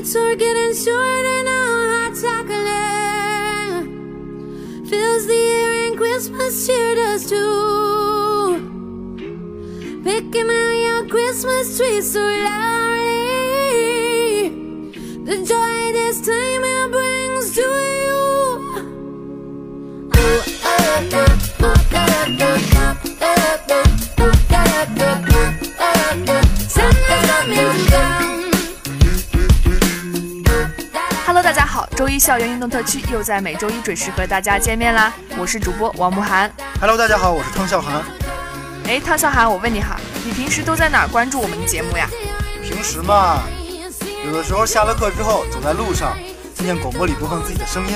[0.00, 3.84] Nights are getting shorter now, hot chocolate
[4.88, 8.60] fills the air and Christmas cheer does too.
[10.02, 12.88] Picking out your Christmas tree so loudly,
[15.24, 18.16] the joy this time it brings to you.
[20.14, 21.29] Oh, oh, oh,
[32.20, 35.10] 校园运动特区又在每周一准时和大家见面啦！
[35.38, 36.52] 我是主播王慕涵。
[36.78, 38.02] Hello，大家好，我是汤笑涵。
[38.84, 42.06] 哎，汤笑涵，我问你哈，你平时都在哪儿关注我们的节目呀？
[42.62, 43.40] 平时嘛，
[44.26, 46.14] 有的时候下了课之后走在路上，
[46.54, 47.94] 听见广播里播放自己的声音，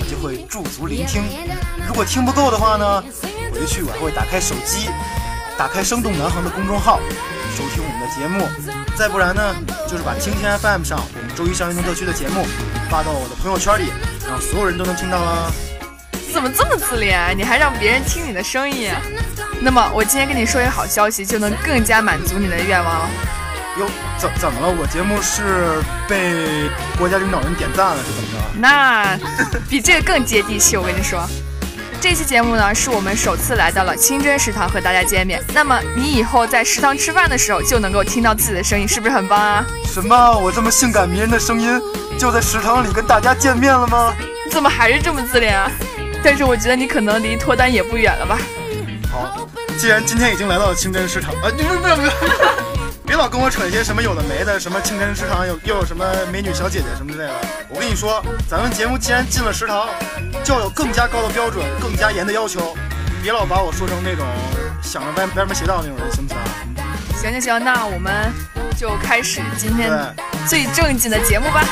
[0.00, 1.22] 我就会驻足聆听。
[1.86, 3.04] 如果听不够的话呢，
[3.52, 4.88] 回去我还会打开手机，
[5.58, 7.00] 打开生动南航的公众号，
[7.54, 8.48] 收听我们的节目。
[8.96, 9.54] 再不然呢，
[9.86, 12.46] 就是把蜻蜓 FM 上我们周一上运动特区的节目
[12.90, 13.92] 发到我的朋友圈里，
[14.26, 15.50] 让所有人都能听到啦。
[16.32, 17.30] 怎么这么自恋啊？
[17.36, 19.00] 你还让别人听你的声音、啊？
[19.60, 23.08] 那么我今天跟你说一个好消息，就能更加满足你的愿望了。
[23.78, 23.86] 哟，
[24.18, 24.74] 怎怎么了？
[24.80, 26.68] 我节目是被
[26.98, 28.58] 国家领导人点赞了，是怎么着？
[28.58, 29.18] 那
[29.68, 31.26] 比这个更接地气，我跟你说。
[32.00, 35.42] 这期节目呢，是我们首次来到了清真食堂和大家见面。
[35.52, 39.66] 那么你以后在食堂吃饭的时候，就能够听到自己的声音，是不是很棒啊？
[39.84, 40.38] 什么？
[40.38, 41.80] 我这么性感迷人的声音，
[42.18, 44.12] 就在食堂里跟大家见面了吗？
[44.44, 45.70] 你怎么还是这么自恋啊？
[46.22, 48.36] 但是我觉得你可能离脱单也不远了吧？
[49.10, 49.46] 好，
[49.78, 57.34] 既然今天已经来到了清真食堂，啊，你不不不， 别老跟我扯一些什么有的没的，什么清真食堂有又有什么美女小姐姐什么之类的。
[57.68, 59.88] 我跟你说，咱们节目既然进了食堂，
[60.42, 62.76] 就要有更加高的标准，更加严的要求，
[63.22, 64.26] 别老把我说成那种
[64.82, 66.38] 想着歪歪门邪道那种人，行不行？
[67.14, 68.12] 行行行，那我们
[68.76, 69.90] 就开始今天
[70.46, 71.64] 最正经的节目吧。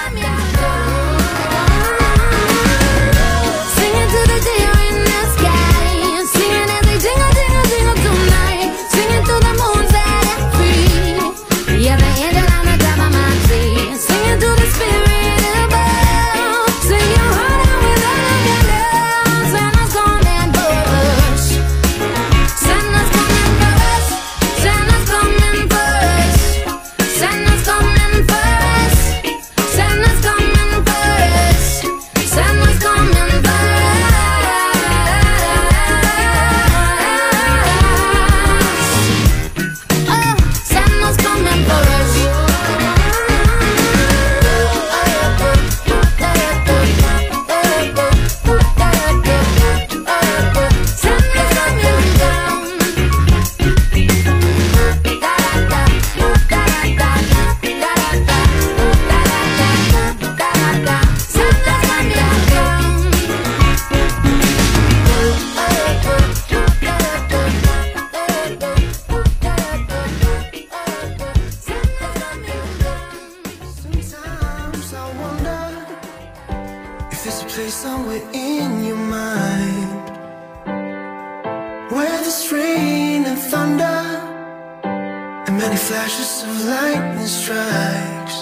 [85.77, 88.37] And flashes of lightning strikes.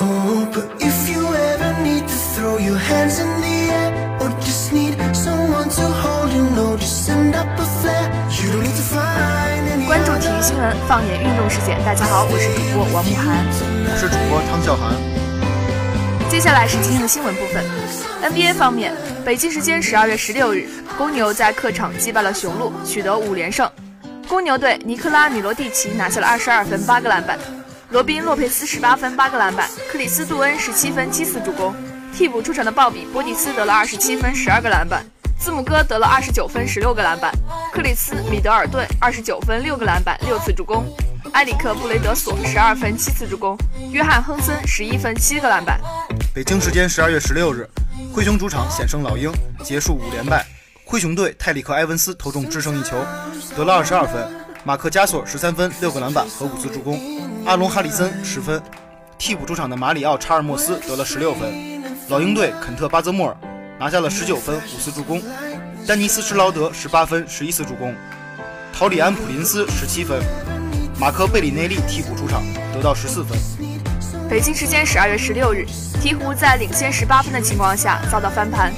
[0.00, 3.90] Oh, but if you ever need to throw your hands in the air
[4.20, 8.08] or just need someone to hold you, know, just send up a flare.
[8.28, 11.78] You don't need to find any 关注体育新闻，放眼运动世界。
[11.84, 13.46] 大家好，我是主播王慕涵。
[13.90, 14.92] 我是主播汤笑涵。
[16.30, 17.64] 接下来是今天的新闻部分。
[18.22, 18.92] NBA 方面，
[19.24, 20.68] 北京时间十二月十六日，
[20.98, 23.66] 公牛在客场击败了雄鹿，取得五连胜。
[24.28, 27.38] 公牛队尼克拉米罗蒂奇拿下了二十二分八个篮板，
[27.88, 31.74] 罗宾洛佩斯十八分八个篮板，克里斯杜恩十七分七次助攻。
[32.12, 35.02] 替补出场的鲍比波蒂斯得了二十七分十二个篮板，
[35.40, 37.32] 字母哥得了二十九分十六个篮板，
[37.72, 40.84] 克里斯米德尔顿二十九分六个篮板六次助攻。
[41.32, 43.56] 埃里克·布雷德索十二分七次助攻，
[43.90, 45.80] 约翰·亨森十一分七个篮板。
[46.34, 47.66] 北京时间十二月十六日，
[48.12, 49.32] 灰熊主场险胜老鹰，
[49.64, 50.44] 结束五连败。
[50.90, 52.96] 灰熊队泰里克·埃文斯投中制胜一球，
[53.54, 54.26] 得了二十二分；
[54.64, 56.98] 马克·加索十三分六个篮板和五次助攻，
[57.44, 58.58] 阿隆·哈里森十分。
[59.18, 61.82] 替补出场的马里奥·查尔莫斯得了十六分。
[62.08, 63.36] 老鹰队肯特·巴泽莫尔
[63.78, 65.20] 拿下了十九分五次助攻，
[65.86, 67.94] 丹尼斯·施劳德十八分十一次助攻，
[68.72, 70.18] 陶里安·普林斯十七分。
[70.98, 72.42] 马克·贝里内利替补出场，
[72.72, 73.38] 得到十四分。
[74.26, 75.66] 北京时间十二月十六日，
[76.00, 78.72] 鹈鹕在领先十八分的情况下遭到翻盘，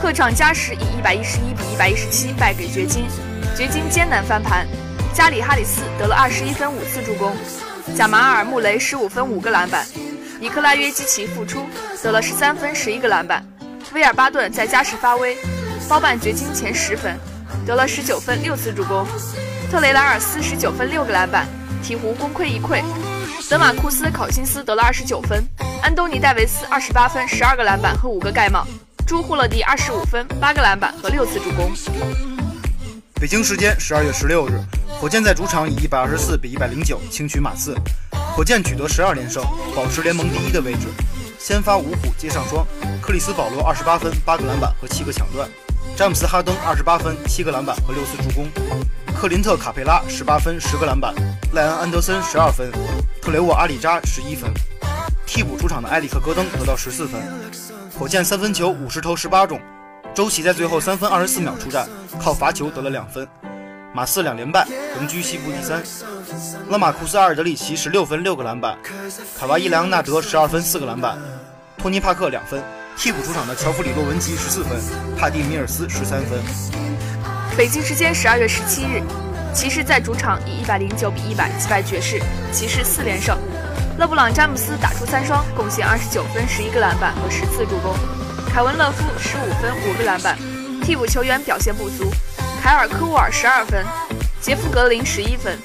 [0.00, 3.04] 客场加时以一百一十一比一百一十七败给掘金，
[3.56, 4.64] 掘金艰难翻盘。
[5.12, 7.36] 加里·哈里斯得了二十一分五次助攻，
[7.96, 9.84] 贾马尔·穆雷十五分五个篮板，
[10.38, 11.66] 尼克拉约基奇复出
[12.00, 13.44] 得了十三分十一个篮板，
[13.92, 15.36] 威尔巴顿在加时发威，
[15.88, 17.18] 包办掘金前十分，
[17.66, 19.04] 得了十九分六次助攻，
[19.68, 21.44] 特雷莱尔斯十九分六个篮板。
[21.82, 22.82] 鹈鹕功亏一篑，
[23.50, 25.42] 德马库斯·考辛斯得了二十九分，
[25.82, 28.66] 安东尼·戴维斯二十八分、十二个篮板和五个盖帽，
[29.08, 31.72] 朱霍勒迪二十五分、八个篮板和六次助攻。
[33.14, 34.62] 北京时间十二月十六日，
[35.00, 37.74] 火箭在主场以一百二十四比一百零九轻取马刺，
[38.36, 39.42] 火箭取得十二连胜，
[39.74, 40.88] 保持联盟第一的位置。
[41.38, 42.66] 先发五虎接上双，
[43.00, 45.48] 克里斯·保罗二十八分、八个篮板和七个抢断，
[45.96, 48.46] 詹姆斯·哈登二十八分、七个篮板和六次助攻。
[49.18, 51.14] 克林特·卡佩拉十八分十个篮板，
[51.54, 52.70] 赖恩·安德森十二分，
[53.22, 54.52] 特雷沃·阿里扎十一分。
[55.24, 57.18] 替补出场的埃里克·戈登得到十四分。
[57.98, 59.60] 火箭三分球五十投十八中，
[60.14, 61.88] 周琦在最后三分二十四秒出战，
[62.22, 63.26] 靠罚球得了两分。
[63.92, 64.64] 马刺两连败，
[64.96, 65.82] 仍居西部第三。
[66.68, 68.78] 拉马库斯·阿尔德里奇十六分六个篮板，
[69.36, 71.18] 卡哇伊·莱昂纳德十二分四个篮板，
[71.76, 72.62] 托尼·帕克两分。
[72.96, 74.78] 替补出场的乔弗里·洛文吉十四分，
[75.18, 76.40] 帕蒂·米尔斯十三分。
[77.56, 79.02] 北京时间十二月十七日，
[79.52, 82.20] 骑士在主场以一百零九比一百击败爵士，
[82.52, 83.36] 骑士四连胜。
[83.98, 87.92] 勒布朗·詹姆斯打出三双，贡献二十九分、十一个篮板和十次助攻。
[88.48, 90.38] 凯文·勒夫十五分、五个篮板。
[90.80, 92.08] 替补球员表现不足，
[92.62, 93.84] 凯尔·科沃尔十二分，
[94.40, 95.58] 杰夫·格林十一分，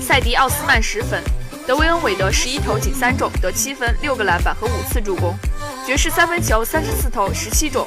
[0.00, 1.20] 塞迪·奥斯曼十分，
[1.66, 5.36] 德维恩·韦德十一投仅三中，得七分、六个篮板和五次助攻。
[5.84, 7.86] 爵士三分球三十四投十七中。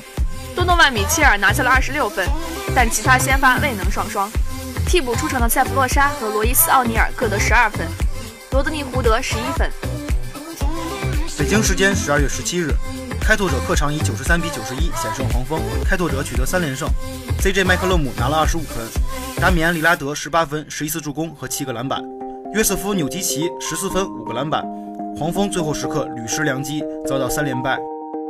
[0.54, 2.28] 多诺万·米切尔拿下了二十六分，
[2.76, 4.30] 但其他先发未能上双。
[4.86, 7.88] 替补出场的塞弗洛沙和罗伊斯·奥尼尔各得十二分，
[8.52, 9.72] 罗德尼·胡德十一分。
[11.44, 12.74] 北京时间十二月十七日，
[13.20, 16.88] 开拓者客场以九十三比九十一险胜黄蜂，开拓者取得三连胜。
[17.42, 18.78] CJ 麦克勒姆拿了二十五分，
[19.42, 22.02] 达米安·利拉德十八分、十一次助攻和七个篮板，
[22.54, 24.64] 约瑟夫·纽基奇十四分、五个篮板。
[25.20, 27.78] 黄蜂最后时刻屡失良机，遭到三连败。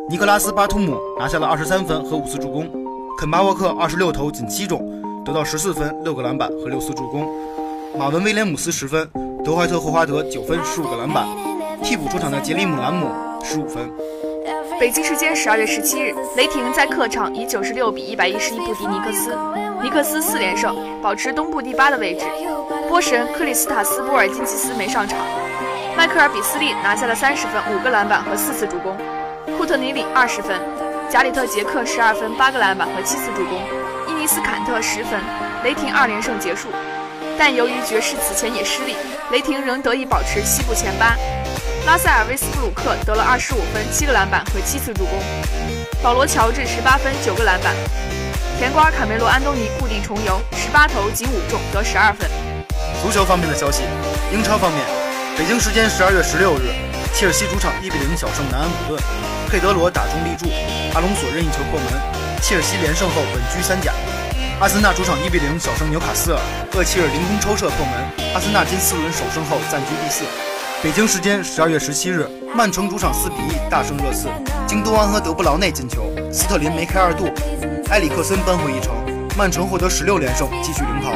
[0.10, 2.68] 尼克拉斯·巴图姆拿下了二十三分和五次助攻，
[3.20, 4.82] 肯巴沃克二十六投仅七中，
[5.24, 7.30] 得到十四分、六个篮板和六次助攻。
[7.96, 9.08] 马文·威廉姆斯十分，
[9.46, 11.53] 德怀特·霍华德九分、十五个篮板。
[11.84, 13.12] 替补出场的杰里姆·兰姆
[13.44, 13.92] 十五分。
[14.80, 19.38] 北京时间十二月十七日，雷霆在客场以九十六比一百一十一不敌尼克斯，
[19.82, 22.26] 尼克斯四连胜，保持东部第八的位置。
[22.88, 25.20] 波神克里斯塔斯·波尔津吉斯没上场，
[25.98, 28.96] 迈克尔·比斯利拿下了三十分、五个篮板和四次助攻。
[29.58, 30.58] 库特尼里二十分，
[31.10, 33.60] 贾里特杰克十二分八个篮板和七次助攻，
[34.08, 35.20] 伊尼斯坎特十分，
[35.66, 36.70] 雷霆二连胜结束。
[37.38, 38.96] 但由于爵士此前也失利，
[39.32, 41.16] 雷霆仍得以保持西部前八。
[41.86, 45.20] 拉塞尔威斯布鲁克得了二十五分七个篮板和七次助攻，
[46.02, 47.76] 保罗乔治十八分九个篮板，
[48.58, 52.30] 甜瓜卡梅罗安东尼固定重游，十八投仅五中得十二分。
[53.04, 53.84] 足球方面的消息，
[54.32, 54.80] 英超方面，
[55.38, 56.72] 北京时间十二月十六日。
[57.14, 59.04] 切尔西主场一比零小胜南安普顿，
[59.48, 60.48] 佩德罗打中立柱，
[60.96, 61.86] 阿隆索任意球破门，
[62.42, 63.92] 切尔西连胜后稳居三甲。
[64.60, 66.40] 阿森纳主场一比零小胜纽卡斯尔，
[66.74, 70.24] 厄齐尔凌空抽射破门，阿森纳今四轮首胜后暂居第四。
[70.84, 74.28] 北京时间十二月十七日，曼城主场四比一大胜热刺，
[74.68, 77.32] 京多安和德布劳内进球，斯特林梅开二度，
[77.90, 78.94] 埃里克森扳回一城，
[79.38, 81.14] 曼城获得十六连胜，继续领跑。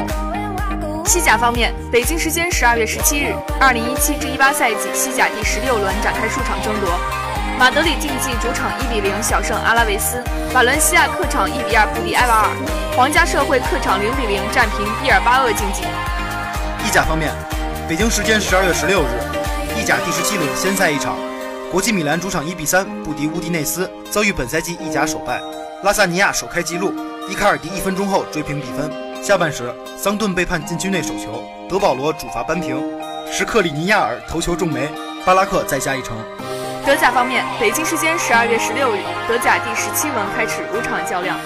[1.04, 6.88] 西甲方面，北京时间十二月十七日，二零一七至一八赛季西甲第十六轮展开数场争夺。
[7.58, 15.82] 马德里竞技主场一比零小胜阿拉维斯，瓦伦西亚客场一比二不敌埃瓦尔，皇家社会客场零比零战平毕尔巴鄂竞技。
[16.86, 17.30] 意甲方面，
[17.86, 19.27] 北京时间十二月十六日，
[19.78, 21.14] 意甲第十七轮先赛一场，
[21.70, 25.40] 国际米兰主场1比3不敌乌迪内斯，遭遇本赛季意甲首败。
[25.84, 26.92] 拉萨尼亚首开纪录，
[27.28, 28.90] 伊卡尔迪一分钟后追平比分。
[29.22, 32.76] 下半时，桑顿被判禁区内手球，德保罗主罚扳平。
[33.30, 34.88] 什克里尼亚尔头球中梅，
[35.24, 36.16] 巴拉克再加一城。
[36.84, 41.38] 德甲方面，北京时间十二月十六日，德甲第十七轮开始五场较量。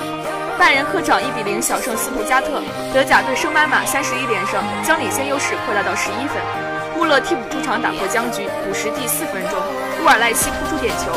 [0.58, 2.62] 拜仁客场一比零小胜斯图加特，
[2.94, 6.71] 德甲队升班马三十一连胜，将领先优势扩大到十一分。
[6.96, 9.58] 穆勒替补出场打破僵局，补时第四分钟，
[10.02, 11.12] 乌尔赖希扑出点球。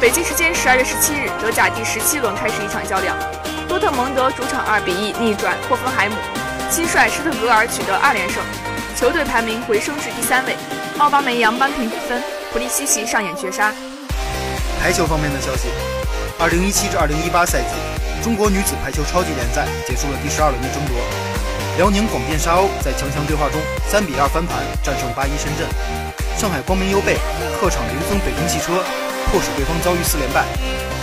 [0.00, 3.16] 北京时间十二月十七日，德甲第十七轮开始一场较量，
[3.68, 6.14] 多特蒙德主场二比一逆转霍芬海姆，
[6.70, 8.42] 新帅施特格尔取得二连胜，
[8.96, 10.56] 球队排名回升至第三位。
[10.98, 13.72] 奥巴梅扬扳平比分，普利西奇上演绝杀。
[14.80, 15.68] 排球方面的消息，
[16.38, 20.96] 二零一七至二零一八赛季，中国女子排球超级联赛结束了第十二轮的争夺。
[21.78, 25.64] 辽宁广电沙鸥在强强对话中三比二翻盘战胜八一深圳，
[26.36, 27.16] 上海光明优贝
[27.56, 28.84] 客场零封北京汽车，
[29.32, 30.44] 迫使对方遭遇四连败。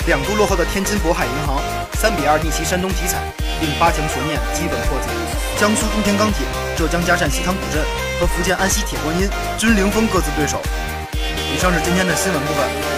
[0.05, 1.57] 两度落后的天津渤海银行
[1.97, 3.17] 三比二逆袭山东体彩，
[3.61, 5.09] 令八强悬念基本破解。
[5.57, 6.45] 江苏中天钢铁、
[6.77, 7.81] 浙江嘉善西塘古镇
[8.21, 10.61] 和福建安溪铁观音均零封各自对手。
[11.49, 12.88] 以上是今天的新闻部分。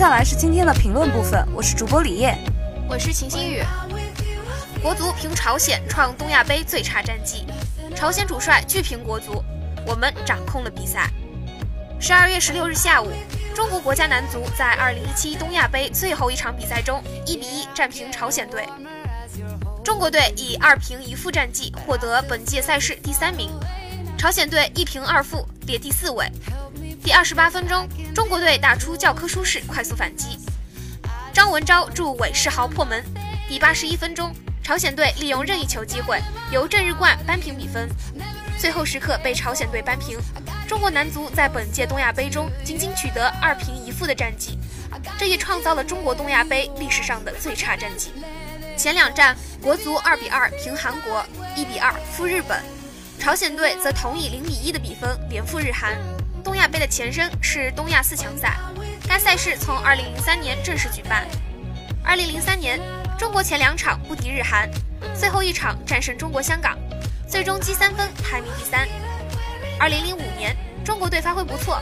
[0.00, 2.34] 接下来是今天的评论部分，我是主播李烨，
[2.88, 3.62] 我是秦新宇。
[4.82, 7.44] 国足平朝鲜创东亚杯最差战绩，
[7.94, 9.44] 朝鲜主帅拒评国足，
[9.86, 11.10] 我们掌控了比赛。
[12.00, 13.12] 十二月十六日下午，
[13.54, 18.66] 中国国家男足在二零一七东亚杯最后一场比赛中一比一战平朝鲜队，
[19.84, 23.50] 中国队以二平一负战绩获得本届赛事第三名，
[24.20, 26.30] 朝鲜队一平二负列第四位。
[27.02, 30.38] 第二十八分钟，中国队打出教科书式快速反击，
[31.32, 33.02] 张文钊助韦世豪破门。
[33.48, 34.30] 第八十一分钟，
[34.62, 36.20] 朝鲜队利用任意球机会，
[36.52, 37.88] 由郑日冠扳平比分。
[38.58, 40.18] 最后时刻被朝鲜队扳平，
[40.68, 44.58] 中国男足在本届东亚杯中仅仅取得二平一负的战绩，
[45.18, 48.10] 这也创造了中国东亚杯历史上的最差战绩。
[48.76, 51.24] 前两战，国足二比二平韩国，
[51.56, 52.62] 一比二负日本，
[53.20, 55.94] 朝鲜队则同以零比一的比分连负日韩。
[56.42, 58.56] 东亚杯的前身是东亚四强赛，
[59.06, 61.28] 该赛事从2003年正式举办。
[62.02, 62.80] 2003年，
[63.18, 64.70] 中国前两场不敌日韩，
[65.14, 66.78] 最后一场战胜中国香港，
[67.28, 68.88] 最终积三分排名第三。
[69.78, 71.78] 2005年，中国队发挥不错，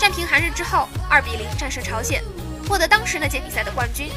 [0.00, 2.20] 战平韩日之后2比0战胜朝鲜，
[2.68, 4.10] 获得当时那届比赛的冠军。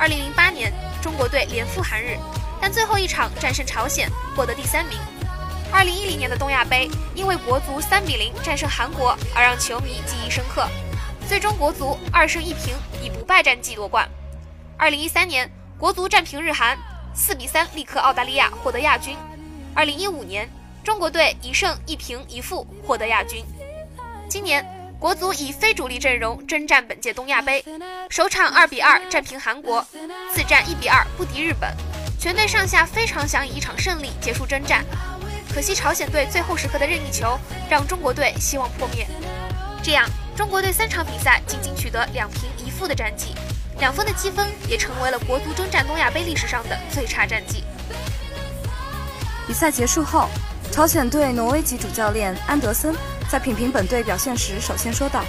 [0.00, 2.18] 2008年，中国队连负韩日，
[2.60, 4.98] 但最后一场战胜朝鲜，获得第三名。
[5.74, 10.68] 二零一零年的东亚杯，因为国足三比零战胜韩国而让球迷记忆深刻。
[11.28, 14.08] 最终国足二胜一平，以不败战绩夺冠。
[14.78, 16.78] 二零一三年，国足战平日韩，
[17.12, 19.16] 四比三力克澳大利亚，获得亚军。
[19.74, 20.48] 二零一五年，
[20.84, 23.44] 中国队一胜一平一负，获得亚军。
[24.28, 24.64] 今年，
[25.00, 27.64] 国足以非主力阵容征战本届东亚杯，
[28.08, 29.84] 首场二比二战平韩国，
[30.32, 31.74] 次战一比二不敌日本，
[32.16, 34.84] 全队上下非常想以一场胜利结束征战。
[35.54, 37.38] 可惜朝鲜队最后时刻的任意球
[37.70, 39.06] 让中国队希望破灭，
[39.84, 40.04] 这样
[40.36, 43.36] 中国队三场比赛仅仅取得两平一负的战绩，
[43.78, 47.62] 两分的积分也成为了国足征战东亚杯历史上的最差战绩。
[49.46, 50.28] 比赛结束后，
[50.72, 52.92] 朝鲜队挪威籍主教练安德森
[53.30, 55.22] 在品评本队表现时，首先说道：“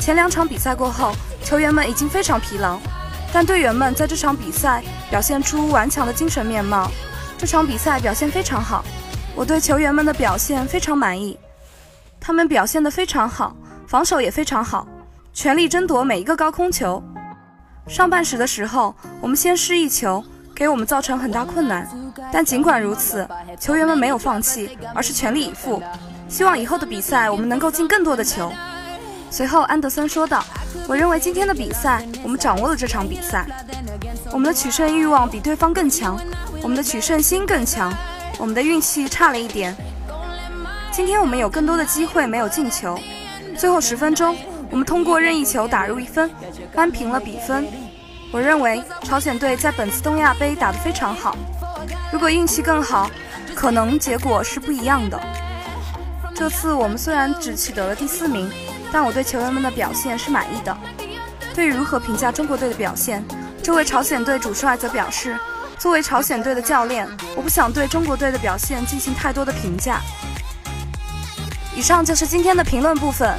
[0.00, 2.80] 前两场比赛过后，球员们已经非常疲劳，
[3.32, 6.90] 但队员们在这场比赛表现出顽强的精神面貌，
[7.38, 8.84] 这场比赛表现非常好。”
[9.36, 11.38] 我对球员们的表现非常满意，
[12.18, 13.54] 他们表现得非常好，
[13.86, 14.88] 防守也非常好，
[15.34, 17.02] 全力争夺每一个高空球。
[17.86, 20.24] 上半时的时候，我们先失一球，
[20.54, 21.86] 给我们造成很大困难。
[22.32, 23.28] 但尽管如此，
[23.60, 25.82] 球员们没有放弃，而是全力以赴。
[26.28, 28.50] 希望以后的比赛我们能够进更多的球。
[29.30, 30.42] 随后，安德森说道
[30.88, 33.46] ：“我认为今天的比赛，我们掌握了这场比赛。
[34.32, 36.18] 我们的取胜欲望比对方更强，
[36.62, 37.92] 我们的取胜心更强，
[38.38, 39.76] 我们的运气差了一点。
[40.92, 42.98] 今天我们有更多的机会，没有进球。
[43.56, 44.36] 最后十分钟，
[44.70, 46.30] 我们通过任意球打入一分，
[46.74, 47.66] 扳平了比分。
[48.32, 51.36] 我认为朝鲜队在本次东亚杯打得非常好。
[52.12, 53.10] 如果运气更好，
[53.54, 55.20] 可能结果是不一样的。
[56.34, 58.50] 这次我们虽然只取得了第四名。”
[58.92, 60.74] 但我对球员们的表现是满意的。
[61.52, 63.22] 对于如何评价中国队的表现，
[63.60, 65.36] 这位朝鲜队主帅则表示
[65.78, 67.06] ：“作为朝鲜队的教练，
[67.36, 70.00] 我不想对中国队的表现进行太多的评价。”
[71.76, 73.38] 以上就是今天的评论部分。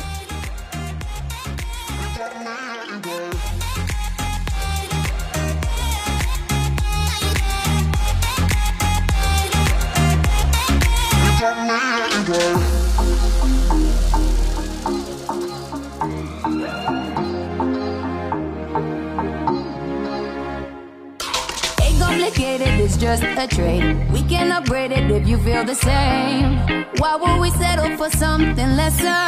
[25.28, 26.56] You feel the same.
[27.00, 29.24] Why would we settle for something lesser?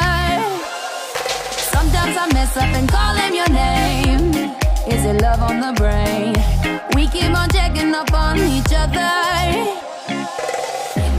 [1.76, 4.56] Sometimes I mess up and call him your name.
[4.88, 6.36] Is it love on the brain?
[6.96, 9.12] We keep on checking up on each other.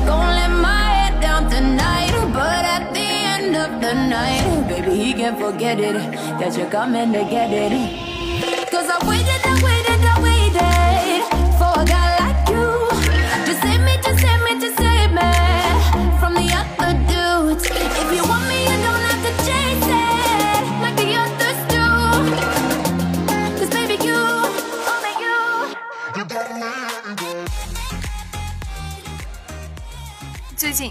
[0.06, 5.12] Gonna let my head down tonight, but at the end of the night, baby, he
[5.12, 5.94] can forget it.
[6.40, 8.70] That you're coming to get it.
[8.70, 9.50] Cause I waited,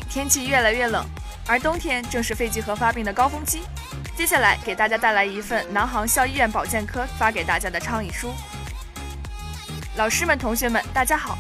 [0.10, 1.06] 天气越来越冷，
[1.46, 3.62] 而冬天正是肺结核发病的高峰期。
[4.18, 8.34] 接下来给大家带来一份南航校医院保健科发给大家的倡议书。
[9.98, 11.38] 老师们、同学们，大家好！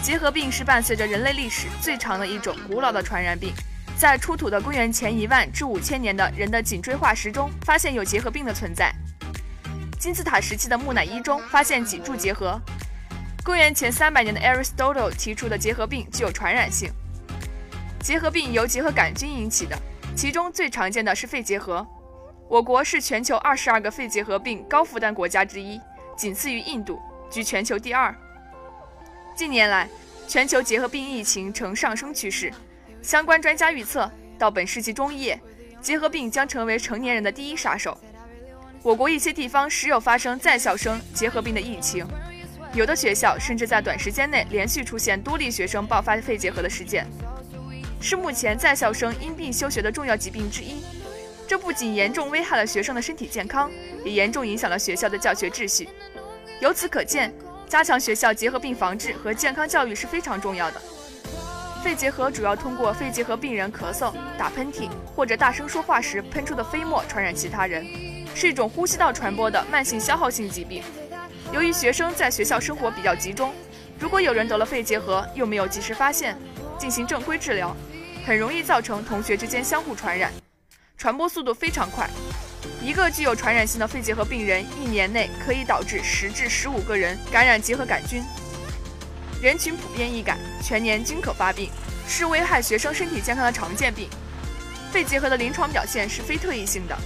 [0.00, 3.52] 结核病是伴随着人类历史最长的一种古老的传染病。
[3.98, 8.90] 在出土的公元前一万至五千年的人的颈椎化石中，发现有结核病的存在。
[9.98, 12.58] 金字塔时期的木乃伊中发现脊柱结核。
[13.44, 16.90] 公元前三百年的 Aristotle 提出的结核病具有传染性。
[18.08, 19.78] 结核病由结核杆菌引起的，
[20.16, 21.86] 其中最常见的是肺结核。
[22.48, 25.78] 我国是全球二十二个肺结核病高负担国家之一，
[26.16, 26.98] 仅次于印度，
[27.30, 28.16] 居全球第二。
[29.36, 29.86] 近年来，
[30.26, 32.50] 全球结核病疫情呈上升趋势，
[33.02, 35.38] 相关专家预测，到本世纪中叶，
[35.82, 37.94] 结核病将成为成年人的第一杀手。
[38.82, 42.06] 我国一些地方时有发生在校生结核病的疫情，
[42.72, 47.06] 有的学校甚至在短时间内连续出现多例学生爆发肺结核的事件，
[48.00, 50.82] 是目前在校生因病休学的重要疾病之一。
[51.46, 53.70] 这不仅严重危害了学生的身体健康，
[54.04, 55.88] 也严重影响了学校的教学秩序。
[56.60, 57.32] 由此可见，
[57.66, 60.80] 加强学校结核病防治和健康教育是非常重要的。
[61.82, 67.86] 肺结核主要通过肺结核病人咳嗽、打喷嚏或者大声说话时喷出的飞沫传染其他人，
[68.34, 70.82] 是一种呼吸道传播的慢性消耗性疾病。
[71.52, 73.54] 由于学生在学校生活比较集中，
[73.98, 76.36] 如果有人得了肺结核又没有及时发现、
[76.78, 77.76] 进行正规治疗，
[78.24, 80.32] 很容易造成同学之间相互传染。
[80.96, 82.08] 传播速度非常快，
[82.82, 88.22] 一个具有传染性的肺结核病人一年内可以导致十至十五个人感染结核杆菌。
[89.40, 91.70] 人群普遍易感，全年均可发病，
[92.08, 94.08] 是危害学生身体健康的常见病。
[94.90, 96.98] 肺结核的临床表现是非特异性的，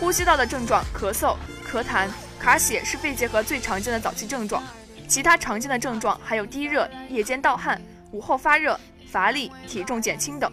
[0.00, 1.36] 呼吸道的症状咳嗽、
[1.70, 2.08] 咳痰、
[2.40, 4.62] 卡血是肺结核最常见的早期症状，
[5.06, 7.80] 其他常见的症状还有低热、夜间盗汗、
[8.12, 8.78] 午后发热、
[9.10, 10.52] 乏力、体重减轻等。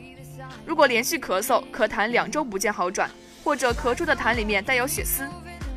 [0.66, 3.10] 如果连续咳嗽、咳痰两周不见好转，
[3.44, 5.28] 或者咳出的痰里面带有血丝，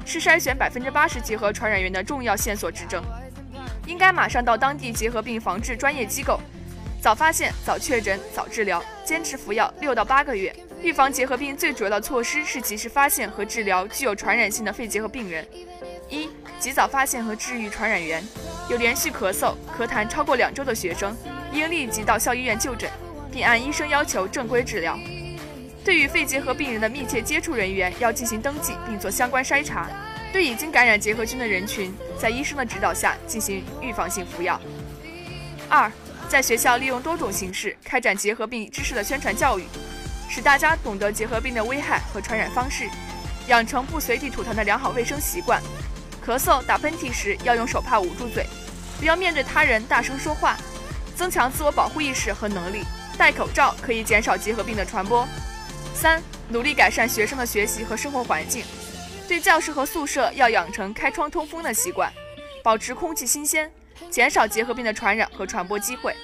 [0.04, 3.02] 是筛选百分之八十结核传染源的重要线索指征，
[3.86, 6.40] 应该马上到当地结核病防治专业机构，
[7.00, 10.54] 早发现、早确诊、早治疗，坚持服药六到八个月。
[10.82, 15.46] 预防结核病最主要的措施是及时发现和治疗具有传染性的肺结核病人。
[16.08, 18.24] 一、及早发现和治愈传染源。
[18.68, 21.14] 有连续咳嗽、咳痰超过两周的学生，
[21.52, 22.90] 应立即到校医院就诊。
[23.32, 24.98] 并按医生要求正规治疗。
[25.84, 29.88] 对于肺结核病人的密切接触人员，要进行登记并做相关筛查。
[30.32, 34.60] 对已经感染结核菌的人群，在医生的指导下进行预防性服药。
[35.68, 35.90] 二，
[36.28, 39.64] 在学校利用多种形式开展结核病知识的宣传教育，
[40.28, 42.88] 使大家懂得结核病的危害和传染方式，
[43.46, 45.60] 养成不随地吐痰的良好卫生习惯。
[46.24, 48.44] 咳嗽、打喷嚏时要用手帕捂住嘴，
[48.98, 50.56] 不要面对他人大声说话，
[51.20, 52.82] 增强自我保护意识和能力。
[53.18, 55.28] 戴口罩可以减少结核病的传播。
[55.94, 58.64] 三，努力改善学生的学习和生活环境，
[59.28, 62.10] 对教室和宿舍要养成开窗通风的习惯，
[62.64, 63.70] 保持空气新鲜，
[64.08, 66.16] 减少结核病的传染和传播机会。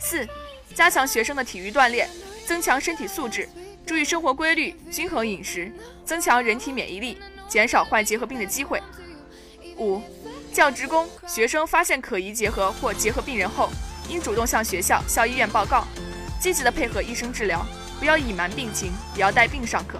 [0.00, 0.26] 四、
[0.74, 2.10] 加强学生的体育锻炼，
[2.44, 3.48] 增强身体素质，
[3.86, 5.72] 注意生活规律、均衡饮食，
[6.04, 8.82] 增强人体免疫力，减少患结核病的机会。
[9.78, 10.02] 五、
[10.52, 13.70] 教职工、学生发现可疑结核或结核病人后，
[14.12, 15.86] 应主动向学校、校医院报告，
[16.38, 17.66] 积极的配合医生治疗。
[17.98, 19.98] 不要隐瞒病情，也要带病上课。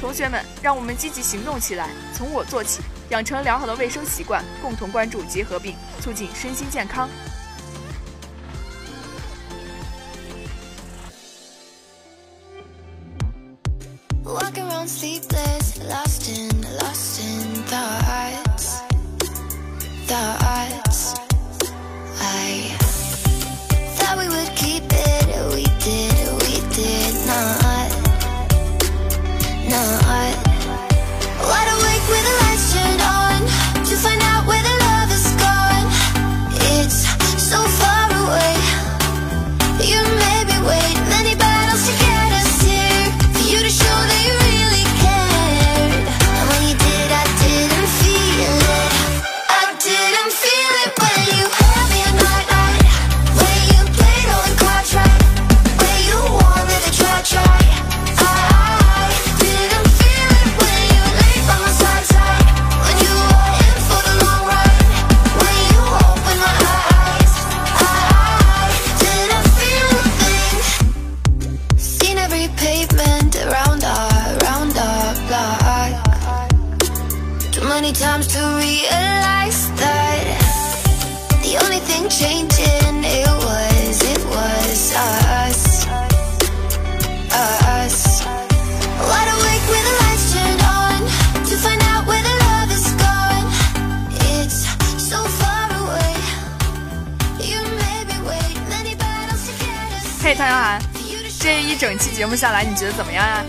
[0.00, 7.08] 同学们，让我们积极行动起来，从我做起，养成良好的卫生习惯，共同关注结核病，促进身心健康。
[77.73, 80.23] many times to realize that
[81.41, 85.85] the only thing changing it was, it was us,
[87.31, 88.23] us.
[89.09, 90.99] Wide awake with the lights turned on
[91.45, 93.45] to find out where the love is gone.
[94.41, 96.15] It's so far away.
[97.39, 100.23] You made me wait many battles to get us.
[100.23, 100.81] 嘿，唐小涵，
[101.39, 103.43] 这一整期节目下来，你觉得怎么样啊？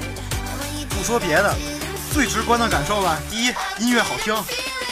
[0.90, 1.54] 不说别的，
[2.15, 3.17] 最直观的感受吧。
[3.29, 3.47] 第一，
[3.77, 4.33] 音乐好听；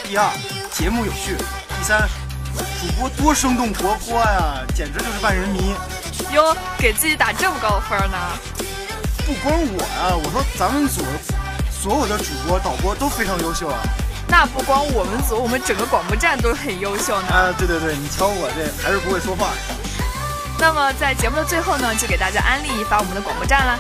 [0.03, 0.29] 第二，
[0.73, 1.38] 节目有趣；
[1.69, 2.05] 第三，
[2.81, 5.73] 主播多生动活泼呀，简直就是万人迷。
[6.33, 8.17] 哟，给自己打这么高的分呢？
[9.25, 11.01] 不光我呀、我说咱们组
[11.71, 13.79] 所有的主播、导播都非常优秀啊。
[14.27, 17.27] 那不光我们组，我们整个广播站都很优秀呢。
[17.29, 19.47] 啊，对对对，你瞧我这还是不会说话。
[20.59, 23.79] 那么在节目的最后呢，就给大家安利一发我们的广播站啦。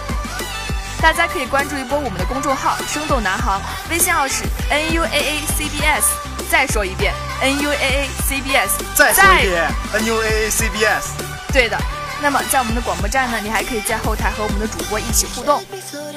[1.03, 3.61] 大家可以关注一波我们的公众号“生动南航”，
[3.91, 6.07] 微信号是 n u a a c b s。
[6.49, 8.81] 再说一遍 n u a a c b s。
[8.95, 11.09] 再说一遍 n u a a c b s。
[11.51, 11.77] 对的。
[12.21, 15.61] 那么在我们的广播站呢，你还可以在后台和我们的主播一起互动，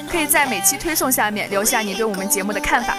[0.09, 2.95] 可以在每期推送下面留下你对我们节目的看法，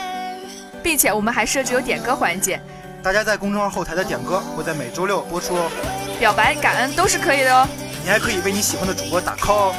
[0.83, 2.59] 并且我们还设置有点歌环节，
[3.01, 5.71] 大家在公众号后台的点歌会在每周六播出哦。
[6.19, 7.65] 表白、感恩都是可以的哦。
[8.03, 9.75] 你还可以为你喜欢的主播打 call 哦。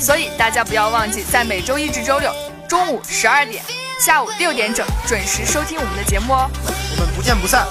[0.00, 2.32] 所以大家不要忘记在每周一至周六
[2.68, 3.62] 中午十二点、
[4.00, 6.50] 下午六点整准时收听我们的节目哦。
[6.96, 7.66] 我们不见不散。